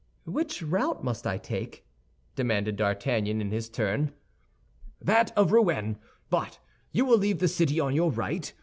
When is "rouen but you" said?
5.51-7.05